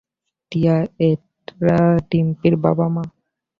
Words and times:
টিয়া, 0.51 0.75
এরা 0.99 1.79
ডিম্পির 2.09 2.53
বাবা-মা। 2.57 3.03